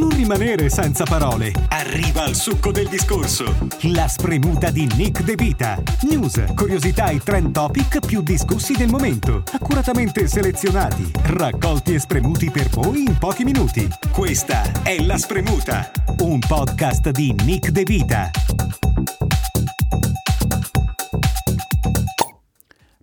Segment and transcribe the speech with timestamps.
[0.00, 1.52] Non rimanere senza parole.
[1.68, 3.54] Arriva al succo del discorso.
[3.92, 5.76] La spremuta di Nick De Vita.
[6.08, 9.42] News, curiosità e trend topic più discussi del momento.
[9.52, 13.86] Accuratamente selezionati, raccolti e spremuti per voi in pochi minuti.
[14.10, 15.90] Questa è La Spremuta,
[16.20, 18.30] un podcast di Nick De Vita.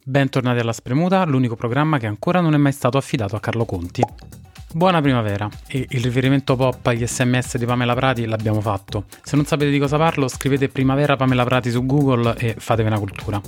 [0.04, 4.02] Bentornati alla Spremuta, l'unico programma che ancora non è mai stato affidato a Carlo Conti.
[4.73, 9.05] Buona primavera e il riferimento pop agli sms di Pamela Prati l'abbiamo fatto.
[9.23, 12.99] Se non sapete di cosa parlo, scrivete primavera Pamela Prati su Google e fatevi una
[12.99, 13.41] cultura.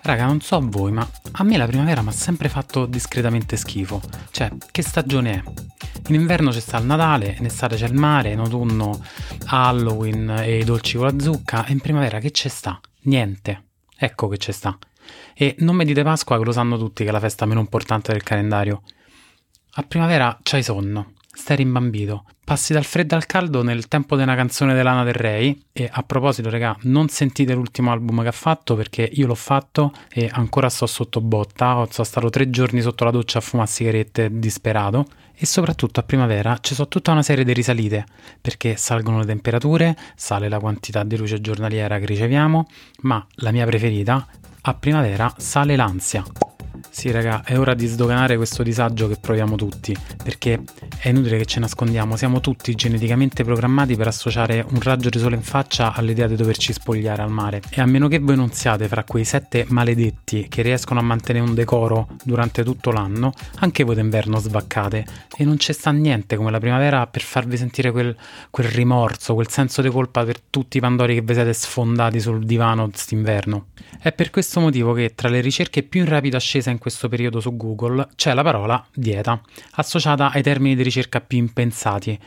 [0.00, 3.56] Raga, non so a voi, ma a me la primavera mi ha sempre fatto discretamente
[3.56, 4.00] schifo.
[4.30, 5.42] Cioè, che stagione è?
[6.08, 8.98] In inverno c'è sta il Natale, in estate c'è il mare, in autunno
[9.46, 12.80] Halloween e i dolci con la zucca, e in primavera che c'è sta?
[13.02, 13.64] Niente.
[13.96, 14.76] Ecco che c'è sta.
[15.34, 18.12] E non mi dite Pasqua che lo sanno tutti che è la festa meno importante
[18.12, 18.82] del calendario.
[19.78, 24.34] A primavera c'hai sonno, stai rimbambito, passi dal freddo al caldo nel tempo di una
[24.34, 25.64] canzone dell'Ana del Rey.
[25.70, 29.92] E a proposito regà non sentite l'ultimo album che ha fatto perché io l'ho fatto
[30.08, 34.38] e ancora sto sotto botta, sono stato tre giorni sotto la doccia a fumare sigarette
[34.38, 35.04] disperato.
[35.34, 38.06] E soprattutto a primavera ci sono tutta una serie di risalite
[38.40, 42.66] perché salgono le temperature, sale la quantità di luce giornaliera che riceviamo,
[43.02, 44.26] ma la mia preferita
[44.62, 46.24] a primavera sale l'ansia.
[46.90, 50.62] Sì, raga, è ora di sdoganare questo disagio che proviamo tutti, perché
[51.06, 55.36] è inutile che ce nascondiamo, siamo tutti geneticamente programmati per associare un raggio di sole
[55.36, 57.62] in faccia all'idea di doverci spogliare al mare.
[57.70, 61.46] E a meno che voi non siate fra quei sette maledetti che riescono a mantenere
[61.46, 65.06] un decoro durante tutto l'anno, anche voi d'inverno svaccate.
[65.36, 68.16] E non c'è sta niente come la primavera per farvi sentire quel,
[68.50, 72.44] quel rimorso, quel senso di colpa per tutti i pandori che vi siete sfondati sul
[72.44, 73.66] divano quest'inverno.
[74.00, 77.38] È per questo motivo che tra le ricerche più in rapido ascesa in questo periodo
[77.38, 79.40] su Google c'è la parola dieta,
[79.74, 82.18] associata ai termini di ricerca più impensati.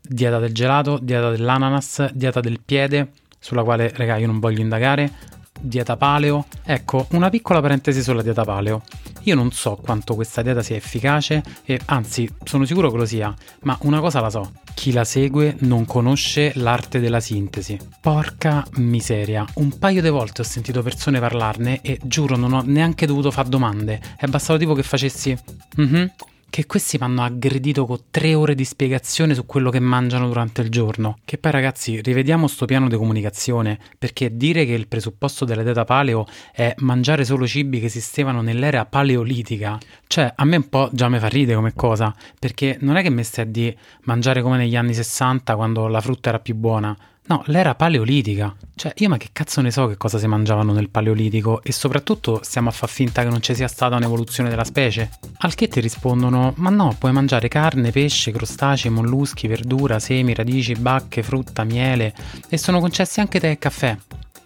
[0.00, 5.12] Dieta del gelato, dieta dell'ananas, dieta del piede, sulla quale, raga, io non voglio indagare,
[5.60, 6.46] dieta paleo.
[6.64, 8.82] Ecco, una piccola parentesi sulla dieta paleo.
[9.24, 13.34] Io non so quanto questa dieta sia efficace e anzi sono sicuro che lo sia,
[13.62, 17.78] ma una cosa la so, chi la segue non conosce l'arte della sintesi.
[18.00, 23.06] Porca miseria, un paio di volte ho sentito persone parlarne e giuro non ho neanche
[23.06, 25.36] dovuto fare domande, è bastato tipo che facessi...
[25.78, 26.06] Mm-hmm,
[26.50, 30.60] che questi mi hanno aggredito con tre ore di spiegazione su quello che mangiano durante
[30.60, 31.18] il giorno.
[31.24, 35.84] Che poi ragazzi, rivediamo sto piano di comunicazione, perché dire che il presupposto della dieta
[35.84, 41.08] paleo è mangiare solo cibi che esistevano nell'era paleolitica, cioè a me un po' già
[41.08, 44.56] mi fa ridere come cosa, perché non è che mi stai a di mangiare come
[44.56, 46.96] negli anni 60 quando la frutta era più buona,
[47.30, 48.52] No, l'era paleolitica.
[48.74, 52.40] Cioè, io ma che cazzo ne so che cosa si mangiavano nel paleolitico e soprattutto
[52.42, 55.10] stiamo a far finta che non ci sia stata un'evoluzione della specie?
[55.38, 60.74] Al che ti rispondono, ma no, puoi mangiare carne, pesce, crostacei, molluschi, verdura, semi, radici,
[60.74, 62.12] bacche, frutta, miele
[62.48, 63.96] e sono concessi anche tè e caffè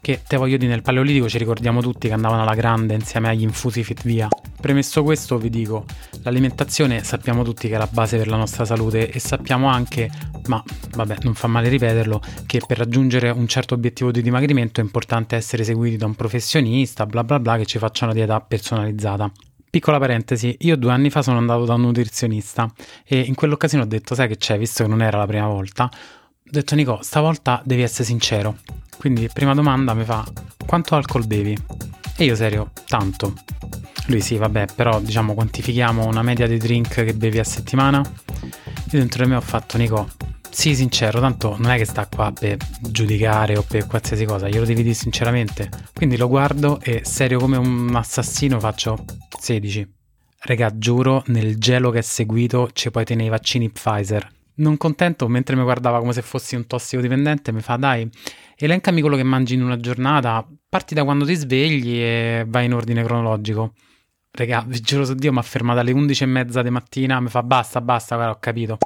[0.05, 3.41] che te voglio dire nel paleolitico ci ricordiamo tutti che andavano alla grande insieme agli
[3.41, 4.29] infusi fit via.
[4.61, 5.87] Premesso questo vi dico,
[6.25, 10.11] l'alimentazione sappiamo tutti che è la base per la nostra salute e sappiamo anche,
[10.49, 14.85] ma vabbè non fa male ripeterlo, che per raggiungere un certo obiettivo di dimagrimento è
[14.85, 19.33] importante essere seguiti da un professionista, bla bla bla, che ci faccia una dieta personalizzata.
[19.71, 22.71] Piccola parentesi, io due anni fa sono andato da un nutrizionista
[23.07, 25.91] e in quell'occasione ho detto, sai che c'è, visto che non era la prima volta,
[26.47, 28.59] ho detto Nico, stavolta devi essere sincero.
[28.99, 30.25] Quindi, prima domanda mi fa:
[30.67, 31.57] quanto alcol bevi?
[32.17, 33.35] E io serio, tanto.
[34.07, 38.03] Lui sì, vabbè, però diciamo quantifichiamo una media di drink che bevi a settimana.
[38.91, 40.11] Io dentro di me ho fatto Nico,
[40.51, 44.67] sì, sincero, tanto non è che sta qua per giudicare o per qualsiasi cosa, glielo
[44.67, 45.71] devi dire sinceramente.
[45.95, 49.05] Quindi lo guardo e serio come un assassino faccio
[49.41, 49.93] 16.
[50.41, 54.31] Regà, giuro, nel gelo che è seguito ci puoi tenere i vaccini Pfizer.
[54.57, 58.09] Non contento, mentre mi guardava come se fossi un tossicodipendente, mi fa dai,
[58.57, 62.75] elencami quello che mangi in una giornata, parti da quando ti svegli e vai in
[62.75, 63.73] ordine cronologico.
[64.31, 67.29] Regà, vi giuro su Dio, mi ha fermato alle 11 e mezza di mattina, mi
[67.29, 68.79] fa basta, basta, guarda, ho capito.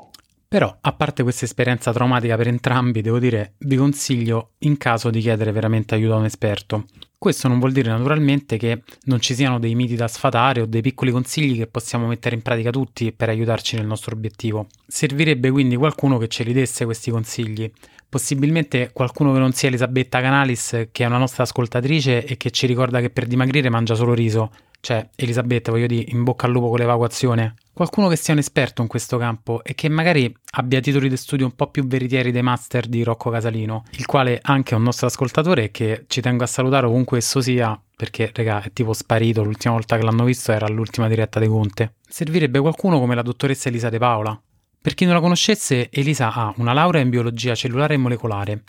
[0.50, 5.20] Però, a parte questa esperienza traumatica per entrambi, devo dire, vi consiglio in caso di
[5.20, 6.86] chiedere veramente aiuto a un esperto.
[7.18, 10.80] Questo non vuol dire naturalmente che non ci siano dei miti da sfatare o dei
[10.80, 14.68] piccoli consigli che possiamo mettere in pratica tutti per aiutarci nel nostro obiettivo.
[14.86, 17.70] Servirebbe quindi qualcuno che ce li desse questi consigli.
[18.08, 22.66] Possibilmente qualcuno che non sia Elisabetta Canalis, che è una nostra ascoltatrice e che ci
[22.66, 24.50] ricorda che per dimagrire mangia solo riso.
[24.80, 27.54] Cioè, Elisabetta, voglio dire, in bocca al lupo con l'evacuazione.
[27.72, 31.46] Qualcuno che sia un esperto in questo campo e che magari abbia titoli di studio
[31.46, 35.06] un po' più veritieri dei master di Rocco Casalino, il quale anche è un nostro
[35.06, 39.74] ascoltatore che ci tengo a salutare ovunque esso sia, perché, raga, è tipo sparito, l'ultima
[39.74, 41.94] volta che l'hanno visto era all'ultima diretta di Conte.
[42.08, 44.40] Servirebbe qualcuno come la dottoressa Elisa De Paola,
[44.80, 48.62] Per chi non la conoscesse, Elisa ha una laurea in biologia cellulare e molecolare,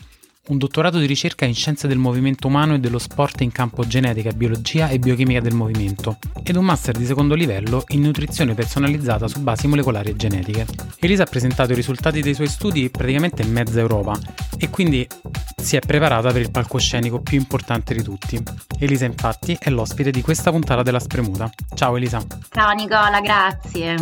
[0.49, 4.31] un dottorato di ricerca in scienze del movimento umano e dello sport in campo genetica,
[4.31, 9.41] biologia e biochimica del movimento ed un master di secondo livello in nutrizione personalizzata su
[9.41, 10.65] basi molecolari e genetiche.
[10.99, 14.19] Elisa ha presentato i risultati dei suoi studi praticamente in mezza Europa
[14.57, 15.07] e quindi
[15.55, 18.41] si è preparata per il palcoscenico più importante di tutti.
[18.79, 21.49] Elisa infatti è l'ospite di questa puntata della Spremuta.
[21.75, 22.25] Ciao Elisa.
[22.49, 23.95] Ciao Nicola, grazie.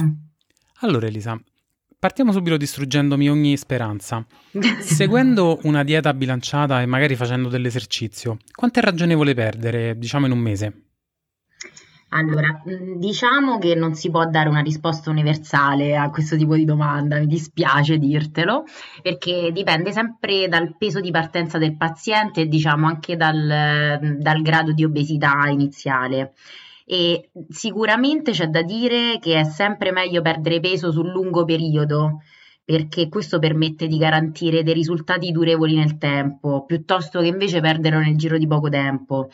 [0.81, 1.37] Allora Elisa,
[1.99, 4.23] Partiamo subito distruggendomi ogni speranza.
[4.81, 10.37] Seguendo una dieta bilanciata e magari facendo dell'esercizio, quanto è ragionevole perdere, diciamo in un
[10.37, 10.81] mese?
[12.09, 16.65] Allora, mm, diciamo che non si può dare una risposta universale a questo tipo di
[16.65, 18.65] domanda, mi dispiace dirtelo,
[19.01, 24.71] perché dipende sempre dal peso di partenza del paziente e diciamo anche dal, dal grado
[24.71, 26.33] di obesità iniziale
[26.89, 32.21] e sicuramente c'è da dire che è sempre meglio perdere peso sul lungo periodo
[32.63, 38.15] perché questo permette di garantire dei risultati durevoli nel tempo, piuttosto che invece perderlo nel
[38.15, 39.29] giro di poco tempo.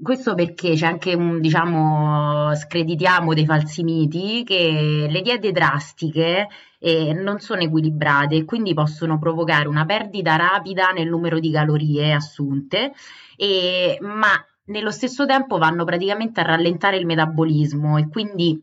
[0.00, 6.46] Questo perché c'è anche un, diciamo, screditiamo dei falsi miti che le diete drastiche
[6.78, 12.12] eh, non sono equilibrate e quindi possono provocare una perdita rapida nel numero di calorie
[12.12, 12.92] assunte,
[13.36, 14.32] e, ma
[14.70, 18.60] nello stesso tempo vanno praticamente a rallentare il metabolismo e quindi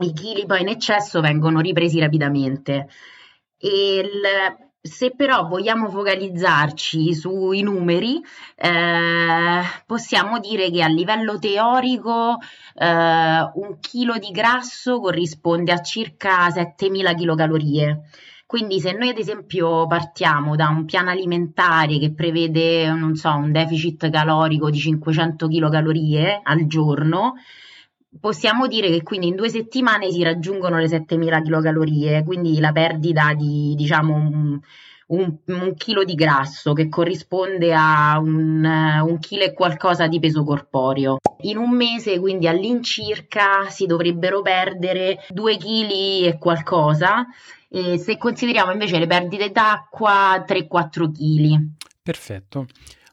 [0.00, 2.88] i chili poi in eccesso vengono ripresi rapidamente.
[3.58, 4.22] Il,
[4.80, 8.22] se però vogliamo focalizzarci sui numeri,
[8.54, 12.38] eh, possiamo dire che a livello teorico
[12.74, 18.00] eh, un chilo di grasso corrisponde a circa 7000 kcal.
[18.50, 23.52] Quindi se noi ad esempio partiamo da un piano alimentare che prevede, non so, un
[23.52, 27.34] deficit calorico di 500 kcal al giorno,
[28.18, 33.34] possiamo dire che quindi in due settimane si raggiungono le 7000 kcal, quindi la perdita
[33.34, 34.58] di diciamo
[35.10, 40.44] un, un, chilo di grasso che corrisponde a un, un chilo e qualcosa di peso
[40.44, 41.18] corporeo.
[41.42, 47.26] In un mese, quindi all'incirca, si dovrebbero perdere due chili e qualcosa
[47.68, 51.68] e se consideriamo invece le perdite d'acqua 3-4 kg.
[52.02, 52.66] Perfetto.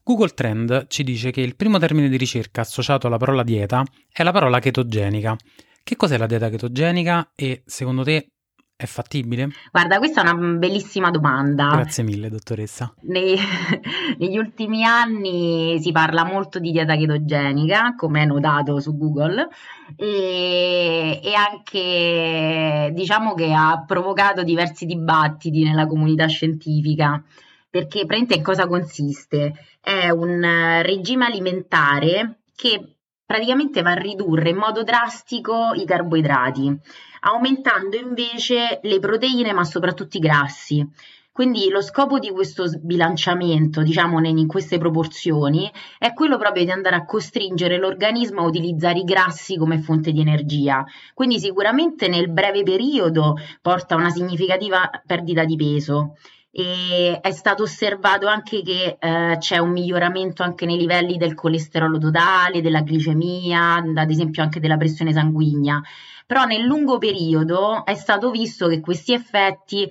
[0.03, 4.23] Google Trend ci dice che il primo termine di ricerca associato alla parola dieta è
[4.23, 5.35] la parola chetogenica.
[5.83, 8.29] Che cos'è la dieta chetogenica e secondo te
[8.77, 9.49] è fattibile?
[9.71, 11.69] Guarda, questa è una bellissima domanda.
[11.71, 12.93] Grazie mille, dottoressa.
[13.01, 13.35] Nei,
[14.19, 19.47] negli ultimi anni si parla molto di dieta chetogenica, come è notato su Google,
[19.95, 27.21] e, e anche diciamo che ha provocato diversi dibattiti nella comunità scientifica
[27.69, 29.53] perché praticamente in cosa consiste?
[29.81, 30.41] È un
[30.83, 32.96] regime alimentare che
[33.27, 36.79] praticamente va a ridurre in modo drastico i carboidrati
[37.21, 40.87] aumentando invece le proteine, ma soprattutto i grassi.
[41.31, 46.95] Quindi lo scopo di questo sbilanciamento, diciamo in queste proporzioni, è quello proprio di andare
[46.95, 50.83] a costringere l'organismo a utilizzare i grassi come fonte di energia.
[51.13, 56.15] Quindi sicuramente nel breve periodo porta a una significativa perdita di peso.
[56.59, 61.99] E è stato osservato anche che eh, c'è un miglioramento anche nei livelli del colesterolo
[61.99, 65.79] totale, della glicemia, ad esempio anche della pressione sanguigna.
[66.25, 69.87] Però nel lungo periodo è stato visto che questi effetti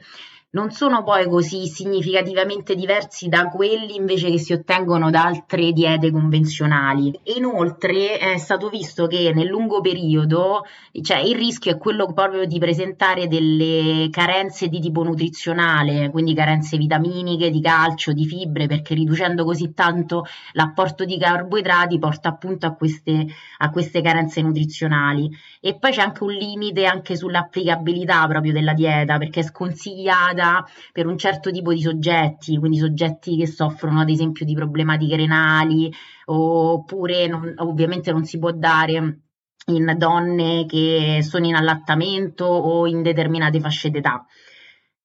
[0.56, 6.10] non sono poi così significativamente diversi da quelli invece che si ottengono da altre diete
[6.10, 7.12] convenzionali.
[7.36, 10.64] Inoltre è stato visto che nel lungo periodo
[11.02, 16.78] cioè, il rischio è quello proprio di presentare delle carenze di tipo nutrizionale, quindi carenze
[16.78, 22.72] vitaminiche, di calcio, di fibre, perché riducendo così tanto l'apporto di carboidrati porta appunto a
[22.72, 23.26] queste,
[23.58, 25.30] a queste carenze nutrizionali.
[25.60, 30.45] E poi c'è anche un limite anche sull'applicabilità proprio della dieta, perché è sconsigliata
[30.92, 35.92] per un certo tipo di soggetti, quindi soggetti che soffrono ad esempio di problematiche renali
[36.26, 39.20] oppure non, ovviamente non si può dare
[39.66, 44.24] in donne che sono in allattamento o in determinate fasce d'età.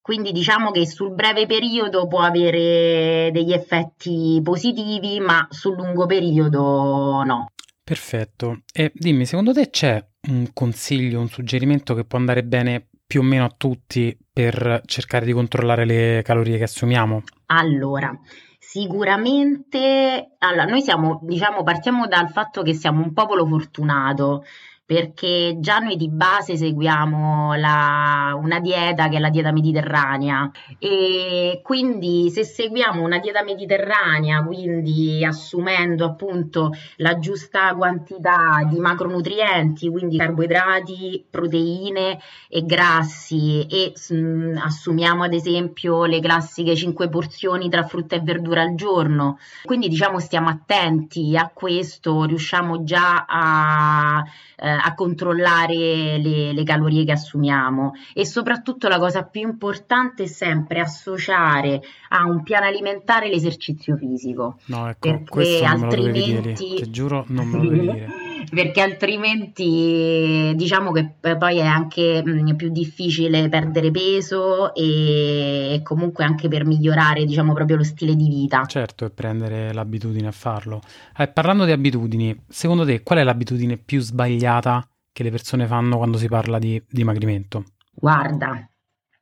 [0.02, 7.22] Quindi diciamo che sul breve periodo può avere degli effetti positivi, ma sul lungo periodo
[7.24, 7.52] no.
[7.84, 8.62] Perfetto.
[8.74, 13.24] E dimmi, secondo te c'è un consiglio, un suggerimento che può andare bene più o
[13.24, 17.24] meno a tutti per cercare di controllare le calorie che assumiamo?
[17.48, 18.18] Allora,
[18.58, 24.46] sicuramente, allora, noi siamo, diciamo, partiamo dal fatto che siamo un popolo fortunato
[24.92, 30.52] perché già noi di base seguiamo la, una dieta che è la dieta mediterranea.
[30.80, 39.90] E quindi se seguiamo una dieta mediterranea, quindi assumendo appunto la giusta quantità di macronutrienti,
[39.90, 42.20] quindi carboidrati, proteine
[42.50, 48.20] e grassi e mh, mm, assumiamo ad esempio le classiche 5 porzioni tra frutta e
[48.20, 54.22] verdura al giorno, quindi diciamo stiamo attenti a questo, riusciamo già a
[54.58, 60.28] eh, a controllare le, le, calorie che assumiamo e soprattutto la cosa più importante è
[60.28, 64.58] sempre associare a un piano alimentare l'esercizio fisico.
[64.66, 66.76] No, ecco, perché altrimenti...
[66.76, 68.31] Ti giuro, non me lo devi dire.
[68.54, 76.48] Perché altrimenti diciamo che poi è anche mh, più difficile perdere peso e, comunque anche
[76.48, 78.66] per migliorare diciamo proprio lo stile di vita.
[78.66, 80.82] Certo, e prendere l'abitudine a farlo.
[81.18, 84.30] Eh, parlando di abitudini, secondo te qual è l'abitudine più sbagliata?
[84.32, 87.64] sbagliata che le persone fanno quando si parla di dimagrimento?
[87.92, 88.70] Guarda,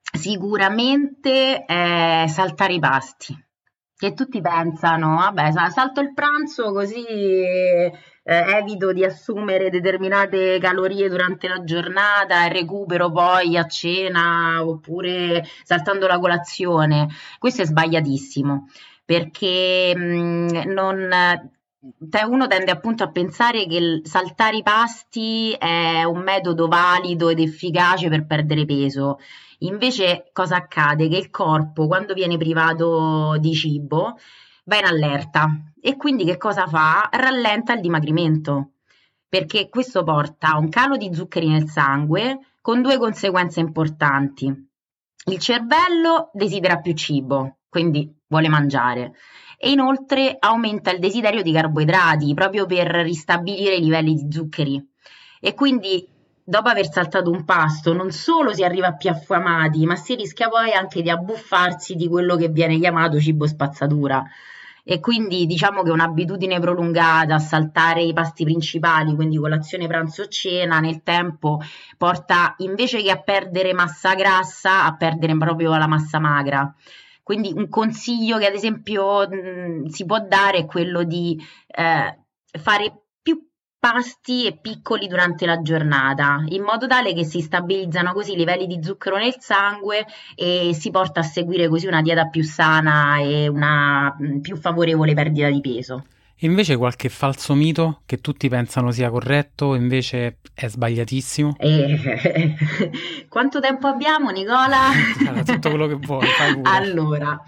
[0.02, 3.36] sicuramente è saltare i pasti.
[3.96, 7.04] Che tutti pensano, vabbè, salto il pranzo così
[8.24, 15.44] eh, evito di assumere determinate calorie durante la giornata e recupero poi a cena oppure
[15.64, 17.08] saltando la colazione.
[17.38, 18.68] Questo è sbagliatissimo
[19.06, 21.10] perché mh, non
[22.28, 28.10] uno tende appunto a pensare che saltare i pasti è un metodo valido ed efficace
[28.10, 29.18] per perdere peso.
[29.60, 31.08] Invece cosa accade?
[31.08, 34.18] Che il corpo quando viene privato di cibo
[34.70, 35.50] va in allerta
[35.82, 37.10] e quindi che cosa fa?
[37.12, 38.74] Rallenta il dimagrimento
[39.28, 44.46] perché questo porta a un calo di zuccheri nel sangue con due conseguenze importanti.
[45.26, 49.14] Il cervello desidera più cibo, quindi vuole mangiare
[49.58, 54.88] e inoltre aumenta il desiderio di carboidrati proprio per ristabilire i livelli di zuccheri.
[55.40, 56.08] E quindi
[56.44, 60.72] dopo aver saltato un pasto non solo si arriva più affamati, ma si rischia poi
[60.72, 64.24] anche di abbuffarsi di quello che viene chiamato cibo spazzatura.
[64.84, 70.80] E quindi diciamo che un'abitudine prolungata a saltare i pasti principali, quindi colazione, pranzo, cena,
[70.80, 71.60] nel tempo
[71.98, 76.74] porta invece che a perdere massa grassa a perdere proprio la massa magra.
[77.24, 82.18] Quindi un consiglio che ad esempio mh, si può dare è quello di eh,
[82.60, 83.02] fare
[83.80, 88.68] pasti e piccoli durante la giornata, in modo tale che si stabilizzano così i livelli
[88.68, 90.06] di zucchero nel sangue
[90.36, 95.14] e si porta a seguire così una dieta più sana e una mh, più favorevole
[95.14, 96.06] perdita di peso.
[96.42, 101.56] Invece qualche falso mito che tutti pensano sia corretto, invece è sbagliatissimo.
[101.58, 102.56] Eh,
[103.28, 104.90] quanto tempo abbiamo, Nicola?
[105.44, 106.70] Tutto quello che vuoi, fai pure.
[106.72, 107.42] Allora,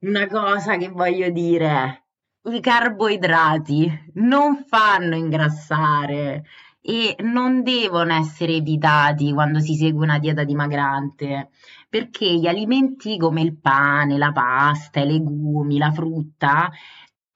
[0.00, 2.07] una cosa che voglio dire,
[2.44, 6.44] i carboidrati non fanno ingrassare
[6.80, 11.50] e non devono essere evitati quando si segue una dieta dimagrante,
[11.88, 16.70] perché gli alimenti come il pane, la pasta, i legumi, la frutta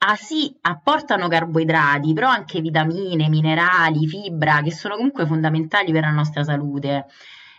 [0.04, 6.10] Ah sì, apportano carboidrati, però anche vitamine, minerali, fibra, che sono comunque fondamentali per la
[6.10, 7.06] nostra salute.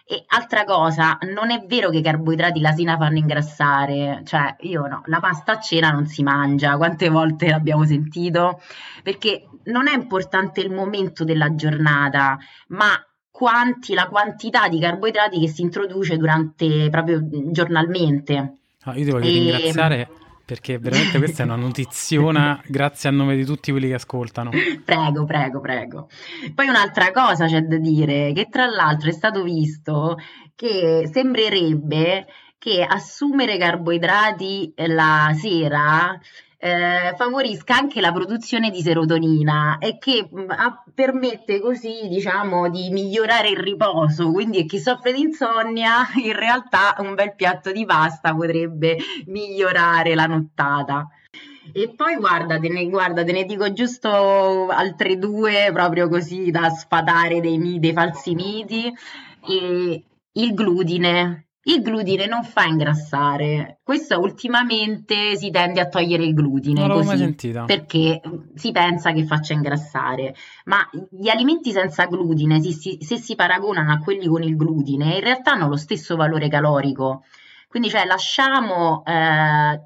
[0.05, 4.85] E altra cosa, non è vero che i carboidrati la sina fanno ingrassare, cioè io
[4.85, 8.61] no, la pasta a cena non si mangia, quante volte l'abbiamo sentito?
[9.01, 12.89] Perché non è importante il momento della giornata, ma
[13.31, 18.57] quanti, la quantità di carboidrati che si introduce durante proprio giornalmente.
[18.83, 19.29] Ah, io ti voglio e...
[19.29, 20.09] ringraziare
[20.53, 24.51] perché veramente questa è una notiziona grazie a nome di tutti quelli che ascoltano.
[24.85, 26.09] Prego, prego, prego.
[26.53, 30.17] Poi un'altra cosa c'è da dire, che tra l'altro è stato visto
[30.55, 32.27] che sembrerebbe
[32.59, 36.17] che assumere carboidrati la sera
[36.63, 40.49] eh, favorisca anche la produzione di serotonina e che mh, mm,
[40.93, 44.31] permette così, diciamo, di migliorare il riposo.
[44.31, 50.25] Quindi chi soffre di insonnia, in realtà un bel piatto di pasta potrebbe migliorare la
[50.25, 51.09] nottata.
[51.73, 56.69] E poi guarda te, ne, guarda, te ne dico giusto altre due, proprio così da
[56.69, 58.93] sfatare dei, dei falsi miti.
[59.45, 61.47] E il glutine.
[61.65, 67.07] Il glutine non fa ingrassare, questo ultimamente si tende a togliere il glutine non così,
[67.07, 67.63] mai sentita.
[67.63, 68.19] perché
[68.53, 70.79] si pensa che faccia ingrassare, ma
[71.09, 75.21] gli alimenti senza glutine, se si, se si paragonano a quelli con il glutine, in
[75.21, 77.23] realtà hanno lo stesso valore calorico.
[77.69, 79.81] Quindi cioè, lasciamo eh,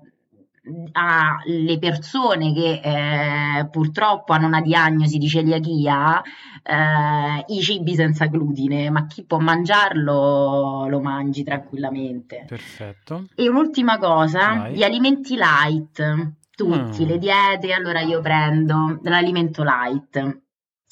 [0.91, 6.21] alle persone che eh, purtroppo hanno una diagnosi di celiachia
[6.63, 12.45] eh, i cibi senza glutine, ma chi può mangiarlo lo mangi tranquillamente.
[12.47, 13.27] Perfetto.
[13.35, 14.75] E un'ultima cosa, Vai.
[14.75, 17.07] gli alimenti light, tutti, mm.
[17.07, 20.41] le diete, allora io prendo l'alimento light.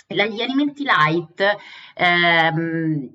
[0.08, 1.44] gli alimenti light
[1.96, 3.10] ehm,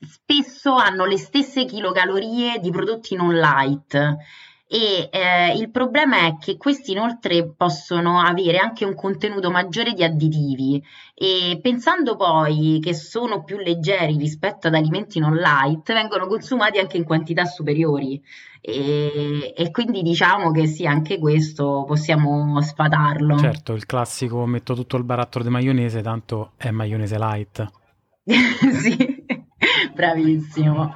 [0.00, 4.16] spesso hanno le stesse chilocalorie di prodotti non light
[4.66, 10.02] e eh, il problema è che questi inoltre possono avere anche un contenuto maggiore di
[10.02, 10.82] additivi
[11.14, 16.96] e pensando poi che sono più leggeri rispetto ad alimenti non light, vengono consumati anche
[16.96, 18.20] in quantità superiori
[18.66, 23.36] e, e quindi diciamo che sì, anche questo possiamo sfatarlo.
[23.36, 27.70] Certo, il classico metto tutto il barattolo di maionese, tanto è maionese light.
[28.24, 29.26] sì,
[29.94, 30.92] bravissimo.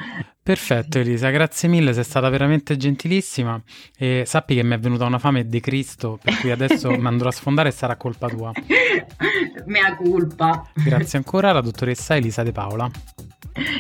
[0.49, 3.61] Perfetto Elisa, grazie mille, sei stata veramente gentilissima
[3.99, 7.29] e sappi che mi è venuta una fame di Cristo, per cui adesso mi andrò
[7.29, 8.51] a sfondare e sarà colpa tua.
[9.67, 10.67] Mea culpa.
[10.73, 12.91] Grazie ancora alla dottoressa Elisa De Paola.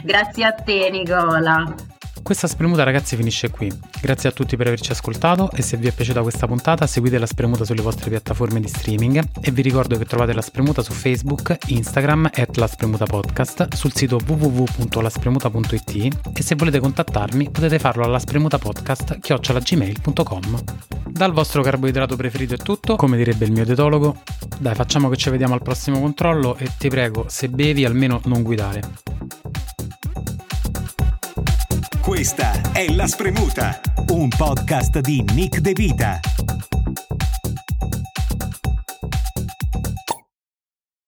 [0.05, 1.75] Grazie a te Nicola.
[2.29, 3.73] Questa spremuta ragazzi finisce qui.
[4.03, 7.25] Grazie a tutti per averci ascoltato e se vi è piaciuta questa puntata seguite la
[7.25, 11.57] spremuta sulle vostre piattaforme di streaming e vi ricordo che trovate la spremuta su Facebook,
[11.69, 18.19] Instagram at la spremuta podcast, sul sito www.laspremuta.it e se volete contattarmi potete farlo alla
[18.19, 20.65] spremutapodcast chiocciolagmail.com.
[21.07, 24.21] Dal vostro carboidrato preferito è tutto, come direbbe il mio dietologo.
[24.59, 28.43] Dai, facciamo che ci vediamo al prossimo controllo e ti prego, se bevi almeno non
[28.43, 28.83] guidare.
[32.09, 33.79] Questa è La Spremuta,
[34.13, 36.19] un podcast di Nick De Vita.